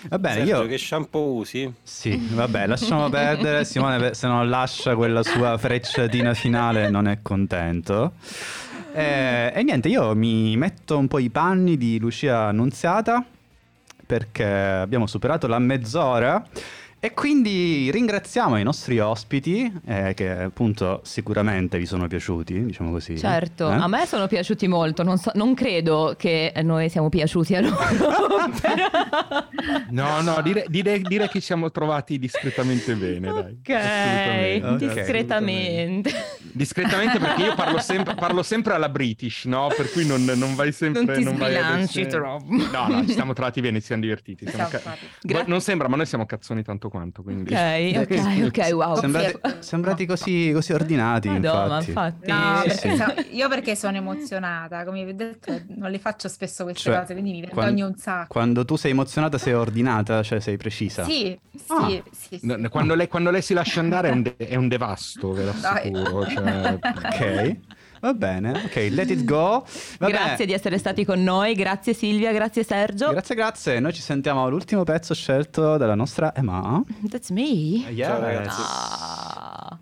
[0.09, 0.68] Va bene, Sergio, io...
[0.68, 1.72] che shampoo usi?
[1.83, 3.64] Sì, vabbè, lasciamo perdere.
[3.64, 8.14] Simone, se non lascia quella sua frecciatina finale, non è contento.
[8.92, 13.24] Eh, e niente, io mi metto un po' i panni di Lucia Annunziata
[14.05, 16.44] perché abbiamo superato la mezz'ora.
[17.02, 23.16] E quindi ringraziamo i nostri ospiti eh, che appunto sicuramente vi sono piaciuti, diciamo così.
[23.16, 23.74] Certo, Eh?
[23.74, 27.78] a me sono piaciuti molto, non, so- non credo che noi siamo piaciuti a loro,
[28.60, 28.86] però...
[29.92, 33.58] No, no, dire, dire- dire che ci siamo trovati discretamente bene, dai.
[33.62, 34.66] Ok, Assolutamente.
[34.66, 34.76] Ok.
[34.94, 36.10] discretamente.
[36.52, 39.68] Discretamente perché io parlo sempre, parlo sempre alla British, no?
[39.74, 41.02] Per cui non, non vai sempre...
[41.02, 42.44] Non ti sbilanci troppo.
[42.70, 44.46] No, no, ci siamo trovati bene, ci siamo divertiti.
[44.46, 47.55] siamo Siamo ca- non sembra, ma noi siamo cazzoni tanto quanto, quindi...
[47.55, 48.94] Ok, ok, ok, wow.
[48.96, 49.62] Sembrati, Confermo.
[49.62, 51.88] sembrati così, così ordinati, Madonna, infatti.
[51.90, 52.31] infatti.
[52.31, 52.96] No, Sì, perché sì.
[52.96, 56.98] so- io perché sono emozionata, come vi ho detto, non le faccio spesso queste Cioè,
[57.00, 58.26] cose, quindi mi vergogno un sacco.
[58.29, 61.05] Quando tu sei emozionata sei ordinata, cioè sei precisa.
[61.05, 62.03] Sì, sì, Ah.
[62.11, 62.46] sì, sì.
[62.46, 65.44] No, Quando lei, quando lei si lascia andare è un, de- è un devasto, ve
[65.44, 65.90] Dai.
[65.90, 66.26] l'assicuro.
[66.26, 66.79] Cioè...
[66.92, 67.57] Ok,
[68.00, 68.50] va bene.
[68.64, 69.64] Ok, let it go.
[69.98, 70.46] Va Grazie bene.
[70.46, 73.10] di essere stati con noi, grazie Silvia, grazie Sergio.
[73.10, 73.80] Grazie, grazie.
[73.80, 76.82] Noi ci sentiamo all'ultimo pezzo scelto dalla nostra Emma.
[77.08, 77.42] That's me.
[77.90, 78.08] Yeah.
[78.08, 78.60] Ciao, ragazzi.
[78.62, 79.78] Ah,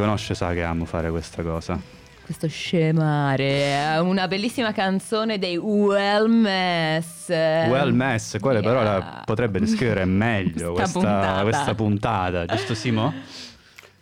[0.00, 1.78] conosce sa che amo fare questa cosa.
[2.24, 7.28] Questo scemare, una bellissima canzone dei Wellmess.
[7.28, 8.68] Well mess, quale Yeah.
[8.72, 11.42] parola potrebbe descrivere meglio Questa questa, puntata.
[11.42, 13.12] questa puntata, giusto Simo?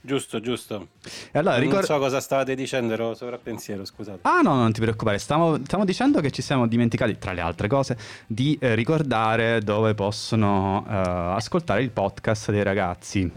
[0.01, 0.88] Giusto, giusto.
[1.32, 4.20] E allora non ricor- so cosa stavate dicendo, ero sovrappensiero, scusate.
[4.22, 7.66] Ah no, non ti preoccupare, stiamo, stiamo dicendo che ci siamo dimenticati, tra le altre
[7.68, 7.96] cose,
[8.26, 13.30] di eh, ricordare dove possono eh, ascoltare il podcast dei ragazzi.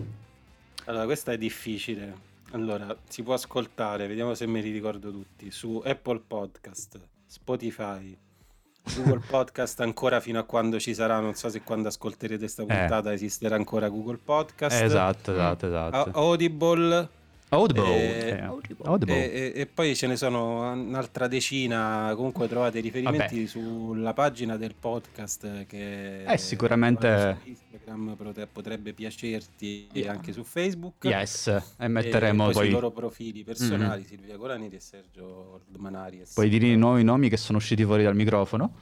[0.86, 2.30] Allora, questa è difficile.
[2.52, 8.18] Allora, si può ascoltare, vediamo se me li ricordo tutti, su Apple Podcast, Spotify,
[8.96, 13.14] Google Podcast ancora fino a quando ci sarà, non so se quando ascolterete questa puntata
[13.14, 14.82] esisterà ancora Google Podcast.
[14.82, 14.84] Eh.
[14.84, 16.10] Esatto, esatto, A- esatto.
[16.14, 17.10] Audible
[17.54, 17.84] Audible.
[17.86, 18.86] Eh, eh, Audible.
[18.88, 19.14] Audible.
[19.32, 24.74] e, e- e poi ce ne sono un'altra decina, comunque trovate riferimenti sulla pagina del
[24.80, 28.16] podcast che Eh, sicuramente- su Instagram
[28.54, 31.04] potrebbe piacerti e anche su Facebook.
[31.04, 32.64] Yes, e E metteremo poi, poi...
[32.64, 36.34] sui loro profili personali, Silvia Colaneri e Sergio Ordmanaries.
[36.34, 38.76] Puoi dire i nuovi nomi che sono usciti fuori dal microfono?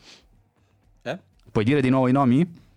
[1.02, 1.18] Eh?
[1.52, 2.68] Puoi dire di nuovo i nomi?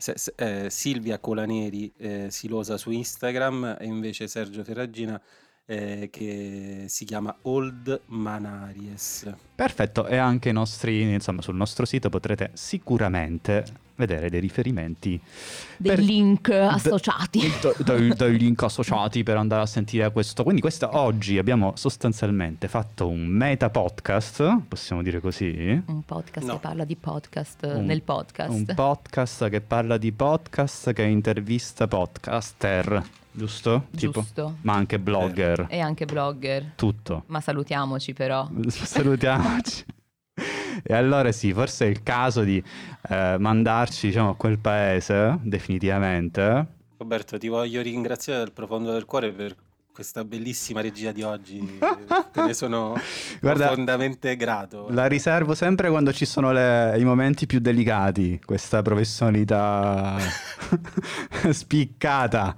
[0.00, 5.20] Se- se- eh, Silvia Colaneri eh, Silosa su Instagram e invece Sergio Ferragina
[5.66, 9.30] eh, che si chiama Old Manaries.
[9.60, 13.62] Perfetto, e anche i nostri, insomma, sul nostro sito potrete sicuramente
[13.96, 15.20] vedere dei riferimenti.
[15.76, 17.40] Dei per- link d- associati.
[17.60, 20.44] d- dei, dei link associati per andare a sentire questo.
[20.44, 25.82] Quindi questa oggi abbiamo sostanzialmente fatto un meta podcast, possiamo dire così.
[25.84, 26.54] Un podcast No.
[26.54, 28.50] che parla di podcast Un- nel podcast.
[28.50, 33.02] Un podcast che parla di podcast che intervista podcaster,
[33.32, 33.86] giusto?
[33.96, 34.56] Tipo, Giusto.
[34.62, 36.72] ma anche blogger, E anche blogger.
[36.74, 37.24] tutto.
[37.26, 38.48] Ma salutiamoci però.
[39.50, 39.84] Salutiamoci.
[40.82, 42.62] E allora sì, forse è il caso di
[43.08, 46.66] eh, mandarci diciamo, a quel paese, definitivamente.
[46.96, 49.54] Roberto, ti voglio ringraziare dal profondo del cuore per
[50.00, 51.78] questa bellissima regia di oggi.
[52.32, 52.94] Te ne sono
[53.38, 54.86] Guarda, profondamente grato.
[54.88, 60.16] La riservo sempre quando ci sono le- i momenti più delicati, questa professionalità
[61.50, 62.54] spiccata.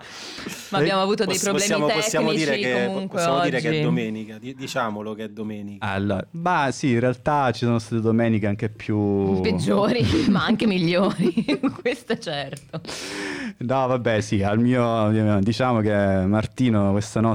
[0.68, 3.50] Ma abbiamo avuto dei Poss- problemi possiamo, tecnici possiamo dire, che, comunque possiamo oggi.
[3.50, 5.84] dire che è domenica, di- diciamolo che è domenica.
[5.86, 9.40] Allora, bah sì, in realtà ci sono state domeniche anche più...
[9.40, 11.44] Peggiori, ma anche migliori.
[11.80, 12.80] Questo è certo.
[13.58, 15.92] No, vabbè, sì, al mio diciamo che
[16.26, 17.30] Martino questa notte,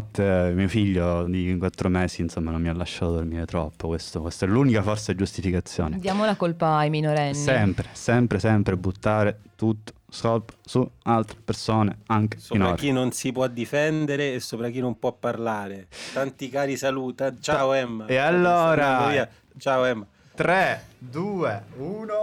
[0.54, 3.88] mio figlio di quattro mesi, insomma, non mi ha lasciato dormire troppo.
[3.88, 6.00] Questo, questa è l'unica forse giustificazione.
[6.00, 7.36] Diamo la colpa ai minorenni.
[7.36, 12.78] Sempre, sempre, sempre buttare tutto sopra su altre persone, anche Sopra minori.
[12.80, 15.88] chi non si può difendere e sopra chi non può parlare.
[16.14, 17.24] Tanti cari saluti.
[17.42, 18.06] Ciao Emma.
[18.06, 19.28] E allora-.
[19.58, 20.06] Ciao Emma.
[20.36, 22.14] 3, 2, 1.